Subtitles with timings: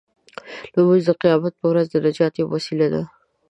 [0.75, 3.01] لمونځ د قیامت په ورځ د نجات یوه وسیله ده.